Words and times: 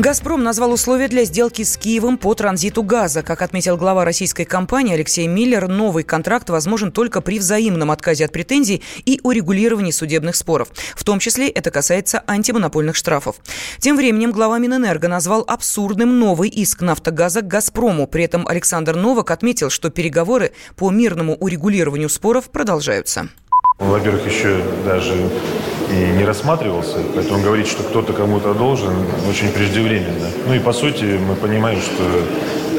«Газпром» 0.00 0.42
назвал 0.42 0.72
условия 0.72 1.08
для 1.08 1.24
сделки 1.24 1.62
с 1.62 1.76
Киевом 1.76 2.16
по 2.16 2.34
транзиту 2.34 2.82
газа. 2.82 3.22
Как 3.22 3.42
отметил 3.42 3.76
глава 3.76 4.06
российской 4.06 4.44
компании 4.44 4.94
Алексей 4.94 5.26
Миллер, 5.26 5.68
новый 5.68 6.04
контракт 6.04 6.48
возможен 6.48 6.90
только 6.90 7.20
при 7.20 7.38
взаимном 7.38 7.90
отказе 7.90 8.24
от 8.24 8.32
претензий 8.32 8.82
и 9.04 9.20
урегулировании 9.22 9.90
судебных 9.90 10.36
споров. 10.36 10.68
В 10.96 11.04
том 11.04 11.18
числе 11.18 11.50
это 11.50 11.70
касается 11.70 12.24
антимонопольных 12.26 12.96
штрафов. 12.96 13.36
Тем 13.78 13.98
временем 13.98 14.32
глава 14.32 14.58
Минэнерго 14.58 15.06
назвал 15.06 15.44
абсурдным 15.46 16.18
новый 16.18 16.48
иск 16.48 16.80
«Нафтогаза» 16.80 17.42
к 17.42 17.46
«Газпрому». 17.48 18.06
При 18.06 18.24
этом 18.24 18.48
Александр 18.48 18.96
Новак 18.96 19.30
отметил, 19.30 19.68
что 19.68 19.90
переговоры 19.90 20.52
по 20.76 20.90
мирному 20.90 21.34
урегулированию 21.34 22.08
споров 22.08 22.50
продолжаются. 22.50 23.28
Во-первых, 23.78 24.24
еще 24.26 24.62
даже 24.86 25.28
и 25.88 26.16
не 26.16 26.24
рассматривался, 26.24 26.98
поэтому 27.14 27.42
говорить, 27.42 27.66
что 27.66 27.82
кто-то 27.82 28.12
кому-то 28.12 28.54
должен, 28.54 28.92
очень 29.28 29.50
преждевременно. 29.50 30.28
Ну 30.46 30.54
и 30.54 30.58
по 30.58 30.72
сути 30.72 31.18
мы 31.26 31.34
понимаем, 31.34 31.80
что 31.80 32.02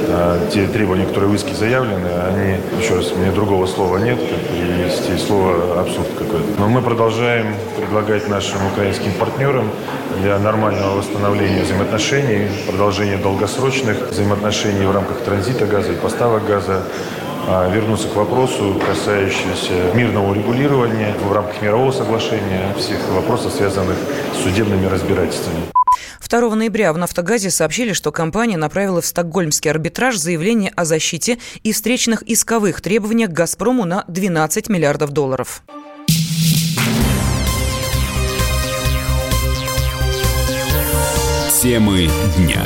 э, 0.07 0.49
те 0.53 0.67
требования, 0.67 1.05
которые 1.05 1.29
в 1.29 1.35
иске 1.35 1.53
заявлены, 1.53 2.07
они, 2.07 2.57
еще 2.81 2.95
раз, 2.95 3.11
мне 3.15 3.31
другого 3.31 3.65
слова 3.67 3.97
нет, 3.97 4.19
как 4.19 4.39
перевести 4.49 5.17
слово 5.17 5.81
абсурд 5.81 6.07
какой-то. 6.17 6.59
Но 6.59 6.67
мы 6.67 6.81
продолжаем 6.81 7.55
предлагать 7.77 8.27
нашим 8.29 8.59
украинским 8.73 9.13
партнерам 9.13 9.69
для 10.21 10.37
нормального 10.39 10.97
восстановления 10.97 11.63
взаимоотношений, 11.63 12.47
продолжения 12.67 13.17
долгосрочных 13.17 14.11
взаимоотношений 14.11 14.85
в 14.85 14.91
рамках 14.91 15.19
транзита 15.21 15.65
газа 15.65 15.93
и 15.93 15.95
поставок 15.95 16.45
газа, 16.45 16.83
вернуться 17.47 18.07
к 18.07 18.15
вопросу, 18.15 18.79
касающемуся 18.85 19.93
мирного 19.93 20.31
урегулирования 20.31 21.15
в 21.17 21.31
рамках 21.31 21.61
мирового 21.61 21.91
соглашения 21.91 22.73
всех 22.77 22.99
вопросов, 23.09 23.53
связанных 23.53 23.97
с 24.33 24.43
судебными 24.43 24.85
разбирательствами. 24.85 25.61
2 26.31 26.55
ноября 26.55 26.93
в 26.93 26.97
«Нафтогазе» 26.97 27.49
сообщили, 27.49 27.91
что 27.91 28.11
компания 28.13 28.55
направила 28.55 29.01
в 29.01 29.05
стокгольмский 29.05 29.69
арбитраж 29.69 30.15
заявление 30.15 30.71
о 30.75 30.85
защите 30.85 31.39
и 31.63 31.73
встречных 31.73 32.23
исковых 32.23 32.79
требованиях 32.79 33.31
к 33.31 33.33
«Газпрому» 33.33 33.83
на 33.83 34.05
12 34.07 34.69
миллиардов 34.69 35.11
долларов. 35.11 35.61
Темы 41.61 42.09
дня 42.37 42.63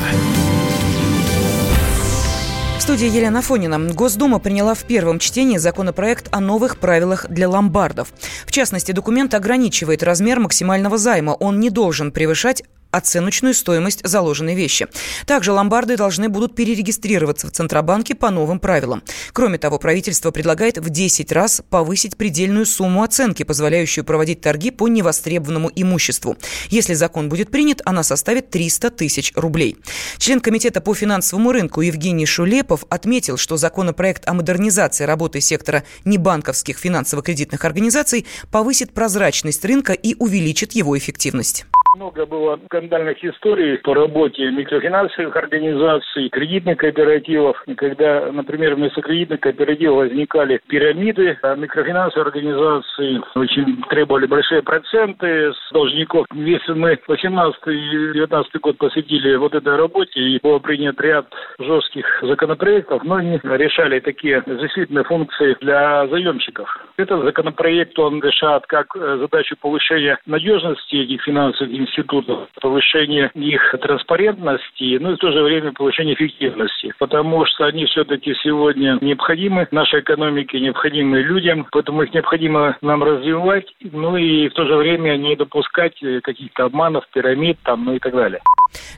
студии 2.86 3.08
Елена 3.08 3.42
Фонина. 3.42 3.80
Госдума 3.80 4.38
приняла 4.38 4.76
в 4.76 4.84
первом 4.84 5.18
чтении 5.18 5.58
законопроект 5.58 6.28
о 6.30 6.40
новых 6.40 6.78
правилах 6.78 7.26
для 7.30 7.50
ломбардов. 7.50 8.14
В 8.46 8.52
частности, 8.52 8.92
документ 8.92 9.34
ограничивает 9.34 10.04
размер 10.04 10.40
максимального 10.40 11.00
займа. 11.00 11.32
Он 11.32 11.60
не 11.60 11.72
должен 11.72 12.12
превышать 12.12 12.62
оценочную 12.96 13.54
стоимость 13.54 14.06
заложенной 14.08 14.56
вещи. 14.56 14.88
Также 15.26 15.52
ломбарды 15.52 15.98
должны 15.98 16.30
будут 16.30 16.56
перерегистрироваться 16.56 17.48
в 17.48 17.52
Центробанке 17.52 18.16
по 18.16 18.30
новым 18.32 18.60
правилам. 18.60 19.04
Кроме 19.34 19.58
того, 19.58 19.80
правительство 19.80 20.32
предлагает 20.32 20.78
в 20.78 20.90
10 20.90 21.32
раз 21.32 21.62
повысить 21.70 22.18
предельную 22.18 22.66
сумму 22.66 23.04
оценки, 23.04 23.44
позволяющую 23.44 24.06
проводить 24.06 24.42
торги 24.42 24.72
по 24.72 24.88
невостребованному 24.88 25.72
имуществу. 25.76 26.38
Если 26.70 26.94
закон 26.94 27.30
будет 27.30 27.52
принят, 27.52 27.82
она 27.86 28.04
составит 28.04 28.50
300 28.50 28.92
тысяч 28.92 29.34
рублей. 29.36 29.78
Член 30.18 30.40
Комитета 30.40 30.82
по 30.82 30.94
финансовому 30.94 31.52
рынку 31.52 31.82
Евгений 31.82 32.26
Шулепов 32.26 32.86
отметил, 32.90 33.38
что 33.38 33.58
законопроект 33.58 34.28
о 34.28 34.34
модернизации 34.34 35.04
работы 35.04 35.42
сектора 35.42 35.84
небанковских 36.06 36.78
финансово-кредитных 36.78 37.66
организаций 37.66 38.26
повысит 38.52 38.94
прозрачность 38.94 39.64
рынка 39.66 39.94
и 39.94 40.16
увеличит 40.18 40.74
его 40.74 40.98
эффективность. 40.98 41.66
Много 41.96 42.26
было 42.26 42.60
скандальных 42.66 43.24
историй 43.24 43.78
по 43.78 43.94
работе 43.94 44.52
микрофинансовых 44.52 45.34
организаций, 45.34 46.28
кредитных 46.28 46.78
кооперативов. 46.78 47.64
когда, 47.78 48.34
например, 48.34 48.76
вместо 48.76 49.02
кредитных 49.02 49.40
кооперативов 49.40 50.10
возникали 50.10 50.60
пирамиды, 50.68 51.38
а 51.42 51.56
микрофинансовые 51.56 52.28
организации 52.28 53.22
очень 53.36 53.82
требовали 53.84 54.26
большие 54.26 54.62
проценты 54.62 55.54
с 55.54 55.72
должников. 55.72 56.26
Если 56.34 56.74
мы 56.74 57.00
18 57.08 57.62
и 57.68 58.12
19 58.14 58.60
год 58.60 58.78
посвятили 58.78 59.36
вот 59.38 59.56
этой 59.56 59.78
работе 59.78 60.20
и 60.20 60.40
был 60.44 60.60
принят 60.60 61.00
ряд 61.00 61.28
жестких 61.60 62.06
законопроектов, 62.24 63.06
но 63.06 63.16
они 63.16 63.40
решали 63.42 64.02
такие 64.02 64.44
защитные 64.46 65.06
функции 65.06 65.56
для 65.62 66.06
заемщиков. 66.08 66.68
Этот 66.98 67.24
законопроект, 67.24 67.98
он 67.98 68.22
решает 68.22 68.66
как 68.68 68.94
э, 68.98 69.18
задачу 69.18 69.56
повышения 69.62 70.18
надежности 70.26 70.96
этих 70.96 71.24
финансовых 71.24 71.85
институтов, 71.86 72.50
повышение 72.62 73.32
их 73.34 73.76
транспарентности, 73.82 74.98
ну 75.00 75.12
и 75.12 75.16
в 75.16 75.18
то 75.18 75.32
же 75.32 75.42
время 75.44 75.72
повышение 75.72 76.16
эффективности, 76.16 76.94
потому 77.00 77.46
что 77.46 77.66
они 77.66 77.86
все-таки 77.86 78.34
сегодня 78.44 78.98
необходимы 79.02 79.68
нашей 79.72 80.02
экономике, 80.02 80.60
необходимы 80.60 81.22
людям, 81.22 81.68
поэтому 81.72 82.04
их 82.04 82.14
необходимо 82.14 82.78
нам 82.82 83.04
развивать, 83.04 83.66
ну 83.80 84.18
и 84.18 84.50
в 84.50 84.54
то 84.54 84.66
же 84.66 84.76
время 84.76 85.18
не 85.18 85.36
допускать 85.36 85.96
каких-то 86.24 86.66
обманов, 86.66 87.06
пирамид 87.14 87.58
там, 87.64 87.86
ну 87.86 87.96
и 87.96 88.00
так 88.00 88.14
далее. 88.14 88.42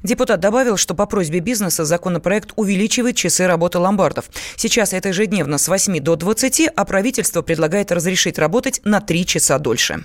Депутат 0.03 0.39
добавил, 0.39 0.77
что 0.77 0.95
по 0.95 1.05
просьбе 1.05 1.39
бизнеса 1.39 1.85
законопроект 1.85 2.51
увеличивает 2.55 3.15
часы 3.15 3.47
работы 3.47 3.79
ломбардов. 3.79 4.25
Сейчас 4.55 4.93
это 4.93 5.09
ежедневно 5.09 5.57
с 5.57 5.67
8 5.67 5.99
до 5.99 6.15
20, 6.15 6.69
а 6.75 6.85
правительство 6.85 7.41
предлагает 7.41 7.91
разрешить 7.91 8.39
работать 8.39 8.81
на 8.83 9.01
3 9.01 9.25
часа 9.25 9.59
дольше. 9.59 9.97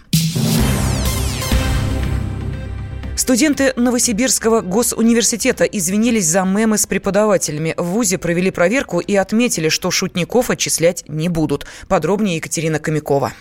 Студенты 3.22 3.72
Новосибирского 3.77 4.62
госуниверситета 4.62 5.62
извинились 5.62 6.27
за 6.27 6.43
мемы 6.43 6.77
с 6.77 6.88
преподавателями. 6.88 7.72
В 7.77 7.84
ВУЗе 7.84 8.19
провели 8.19 8.50
проверку 8.50 8.99
и 8.99 9.15
отметили, 9.15 9.69
что 9.69 9.93
шутников 9.93 10.50
отчислять 10.50 11.05
не 11.06 11.28
будут. 11.28 11.65
Подробнее 11.87 12.38
Екатерина 12.38 12.81
Комикова. 12.81 13.33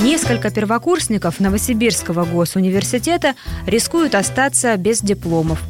Несколько 0.00 0.50
первокурсников 0.50 1.38
Новосибирского 1.38 2.24
госуниверситета 2.24 3.34
рискуют 3.66 4.14
остаться 4.14 4.74
без 4.78 5.02
дипломов 5.02 5.60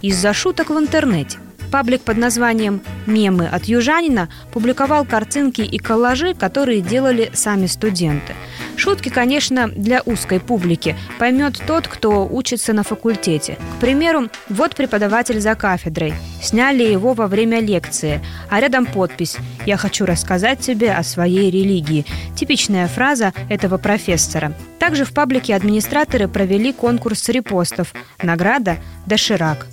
из-за 0.00 0.32
шуток 0.32 0.70
в 0.70 0.78
интернете. 0.78 1.36
Паблик 1.70 2.00
под 2.00 2.16
названием 2.16 2.80
«Мемы 3.04 3.46
от 3.46 3.66
южанина» 3.66 4.30
публиковал 4.54 5.04
картинки 5.04 5.60
и 5.60 5.76
коллажи, 5.76 6.32
которые 6.32 6.80
делали 6.80 7.30
сами 7.34 7.66
студенты. 7.66 8.32
Шутки, 8.76 9.08
конечно, 9.08 9.68
для 9.68 10.02
узкой 10.04 10.38
публики. 10.38 10.96
Поймет 11.18 11.60
тот, 11.66 11.88
кто 11.88 12.26
учится 12.26 12.72
на 12.72 12.82
факультете. 12.82 13.58
К 13.78 13.80
примеру, 13.80 14.28
вот 14.48 14.74
преподаватель 14.74 15.40
за 15.40 15.54
кафедрой. 15.54 16.14
Сняли 16.42 16.84
его 16.84 17.14
во 17.14 17.26
время 17.26 17.60
лекции, 17.60 18.20
а 18.50 18.60
рядом 18.60 18.86
подпись 18.86 19.38
«Я 19.64 19.76
хочу 19.76 20.04
рассказать 20.04 20.60
тебе 20.60 20.92
о 20.92 21.02
своей 21.02 21.50
религии». 21.50 22.04
Типичная 22.36 22.86
фраза 22.86 23.32
этого 23.48 23.78
профессора. 23.78 24.52
Также 24.78 25.04
в 25.04 25.12
паблике 25.12 25.54
администраторы 25.54 26.28
провели 26.28 26.72
конкурс 26.72 27.28
репостов. 27.28 27.92
Награда 28.22 28.76
«Доширак». 29.06 29.66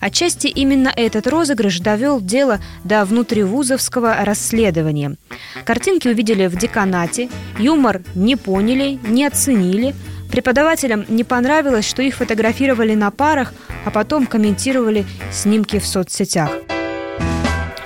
Отчасти 0.00 0.46
именно 0.46 0.92
этот 0.94 1.26
розыгрыш 1.26 1.80
довел 1.80 2.20
дело 2.20 2.60
до 2.84 3.04
внутривузовского 3.04 4.24
расследования. 4.24 5.16
Картинки 5.64 6.08
увидели 6.08 6.46
в 6.46 6.56
деканате, 6.56 7.28
юмор 7.58 8.02
не 8.14 8.36
поняли, 8.36 8.98
не 9.06 9.26
оценили. 9.26 9.94
Преподавателям 10.30 11.04
не 11.08 11.24
понравилось, 11.24 11.88
что 11.88 12.02
их 12.02 12.16
фотографировали 12.16 12.94
на 12.94 13.10
парах, 13.10 13.52
а 13.84 13.90
потом 13.90 14.26
комментировали 14.26 15.04
снимки 15.32 15.78
в 15.78 15.86
соцсетях. 15.86 16.50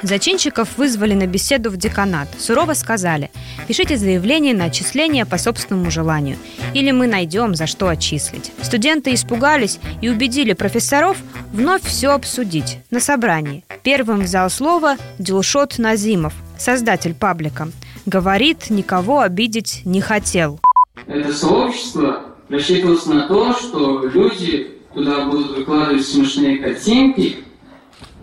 Зачинщиков 0.04 0.76
вызвали 0.76 1.14
на 1.14 1.26
беседу 1.26 1.70
в 1.70 1.78
деканат. 1.78 2.28
Сурово 2.38 2.74
сказали, 2.74 3.30
пишите 3.66 3.96
заявление 3.96 4.52
на 4.52 4.64
отчисление 4.64 5.24
по 5.24 5.38
собственному 5.38 5.90
желанию, 5.90 6.36
или 6.74 6.90
мы 6.90 7.06
найдем, 7.06 7.54
за 7.54 7.66
что 7.66 7.88
отчислить. 7.88 8.52
Студенты 8.60 9.14
испугались 9.14 9.78
и 10.02 10.10
убедили 10.10 10.52
профессоров 10.52 11.16
вновь 11.52 11.82
все 11.84 12.10
обсудить 12.10 12.80
на 12.90 13.00
собрании. 13.00 13.64
Первым 13.82 14.20
взял 14.20 14.50
слово 14.50 14.96
Дилшот 15.18 15.78
Назимов, 15.78 16.34
создатель 16.58 17.14
паблика. 17.14 17.70
Говорит, 18.04 18.68
никого 18.68 19.20
обидеть 19.20 19.80
не 19.86 20.02
хотел. 20.02 20.60
Это 21.06 21.32
сообщество 21.32 22.24
рассчитывалось 22.50 23.06
на 23.06 23.26
то, 23.26 23.54
что 23.54 24.04
люди 24.06 24.70
туда 24.92 25.24
будут 25.24 25.56
выкладывать 25.56 26.06
смешные 26.06 26.58
картинки 26.58 27.38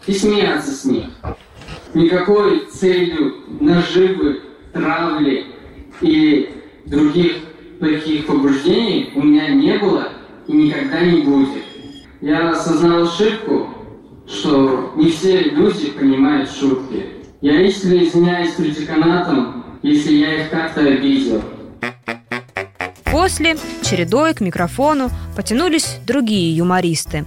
и 0.06 0.14
смеяться 0.14 0.72
с 0.74 0.86
них 0.86 1.06
никакой 1.94 2.66
целью 2.68 3.36
наживы, 3.60 4.42
травли 4.74 5.46
и 6.02 6.50
других 6.86 7.34
плохих 7.80 8.26
побуждений 8.26 9.12
у 9.16 9.22
меня 9.22 9.50
не 9.50 9.78
было 9.78 10.10
и 10.48 10.54
никогда 10.54 11.02
не 11.02 11.22
будет. 11.22 11.64
Я 12.22 12.52
осознал 12.52 13.04
ошибку, 13.04 13.68
что 14.28 14.94
не 14.96 15.10
все 15.10 15.42
люди 15.42 15.92
понимают 15.92 16.50
шутки. 16.50 17.08
Я 17.42 17.60
искренне 17.62 18.08
извиняюсь 18.08 18.54
перед 18.54 18.78
деканатом, 18.78 19.66
если 19.82 20.14
я 20.14 20.42
их 20.42 20.50
как-то 20.52 20.82
обидел. 20.82 21.42
После 23.06 23.58
чередой 23.82 24.34
к 24.34 24.42
микрофону 24.42 25.10
потянулись 25.36 25.98
другие 26.08 26.56
юмористы. 26.56 27.26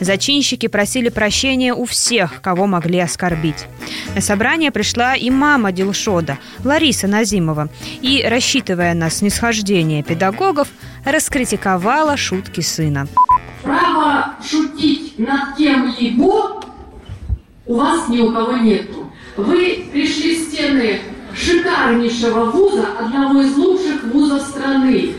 Зачинщики 0.00 0.66
просили 0.66 1.08
прощения 1.08 1.74
у 1.74 1.84
всех, 1.84 2.40
кого 2.40 2.66
могли 2.66 2.98
оскорбить. 2.98 3.66
На 4.14 4.20
собрание 4.20 4.70
пришла 4.70 5.14
и 5.14 5.30
мама 5.30 5.72
Дилшода, 5.72 6.38
Лариса 6.64 7.06
Назимова, 7.06 7.68
и, 8.00 8.24
рассчитывая 8.26 8.94
на 8.94 9.10
снисхождение 9.10 10.02
педагогов, 10.02 10.68
раскритиковала 11.04 12.16
шутки 12.16 12.60
сына. 12.60 13.06
Право 13.62 14.34
шутить 14.48 15.18
над 15.18 15.56
кем-либо 15.56 16.62
у 17.66 17.74
вас 17.74 18.08
ни 18.08 18.20
у 18.20 18.32
кого 18.32 18.58
нету. 18.58 19.10
Вы 19.36 19.88
пришли 19.92 20.36
в 20.36 20.48
стены 20.48 21.00
шикарнейшего 21.34 22.50
вуза, 22.50 22.86
одного 22.98 23.40
из 23.42 23.56
лучших 23.56 24.04
вузов 24.12 24.42
страны. 24.42 25.12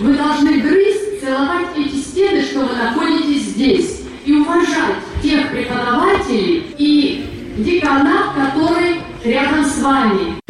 Вы 0.00 0.14
должны 0.14 0.60
грызть, 0.60 1.20
целовать 1.22 1.68
эти 1.76 1.96
стены, 1.96 2.42
что 2.42 2.60
вы 2.60 2.74
находитесь 2.74 3.50
здесь. 3.50 4.03
И 4.24 4.32
уважать 4.32 4.96
тех 5.22 5.50
преподавателей 5.50 6.74
и 6.78 7.54
деканат, 7.58 8.34
который 8.34 9.02
рядом 9.22 9.64
с 9.64 9.82
вами. 9.82 10.40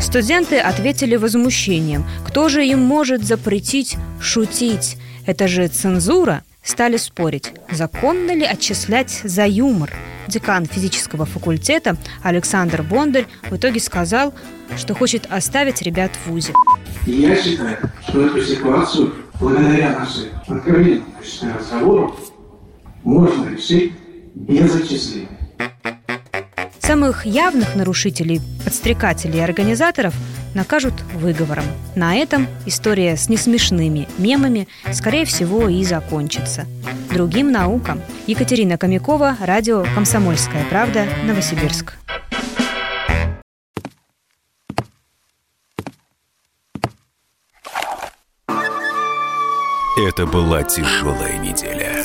Студенты 0.00 0.58
ответили 0.58 1.16
возмущением. 1.16 2.04
Кто 2.26 2.48
же 2.48 2.64
им 2.64 2.80
может 2.80 3.24
запретить 3.24 3.96
шутить? 4.20 4.98
Это 5.26 5.48
же 5.48 5.66
цензура. 5.68 6.42
Стали 6.62 6.96
спорить, 6.98 7.52
законно 7.70 8.34
ли 8.34 8.44
отчислять 8.44 9.20
за 9.24 9.46
юмор. 9.46 9.90
Декан 10.28 10.66
физического 10.66 11.26
факультета 11.26 11.96
Александр 12.22 12.82
Бондарь 12.82 13.26
в 13.50 13.56
итоге 13.56 13.80
сказал, 13.80 14.32
что 14.76 14.94
хочет 14.94 15.26
оставить 15.30 15.82
ребят 15.82 16.12
в 16.24 16.30
ВУЗе. 16.30 16.52
Я 17.06 17.36
считаю, 17.36 17.78
что 18.08 18.26
эту 18.26 18.42
ситуацию, 18.42 19.14
благодаря 19.38 19.98
нашим 19.98 20.28
откровенным 20.46 21.04
разговорам, 21.58 22.14
можно 23.04 23.50
решить 23.50 23.92
без 24.34 24.74
отчисления. 24.74 25.28
Самых 26.78 27.24
явных 27.24 27.76
нарушителей, 27.76 28.40
подстрекателей 28.64 29.38
и 29.38 29.42
организаторов 29.42 30.14
накажут 30.54 30.94
выговором. 31.14 31.64
На 31.94 32.14
этом 32.16 32.46
история 32.66 33.16
с 33.16 33.28
несмешными 33.28 34.06
мемами, 34.18 34.68
скорее 34.92 35.24
всего, 35.24 35.68
и 35.68 35.82
закончится. 35.84 36.66
Другим 37.12 37.50
наукам. 37.50 38.00
Екатерина 38.26 38.76
Комякова, 38.76 39.36
радио 39.40 39.84
«Комсомольская 39.94 40.64
правда», 40.68 41.06
Новосибирск. 41.26 41.94
Это 49.96 50.26
была 50.26 50.62
тяжелая 50.64 51.38
неделя. 51.38 52.04